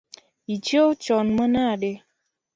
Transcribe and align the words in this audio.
Ichieo 0.53 0.87
chon 1.03 1.27
manade? 1.37 1.91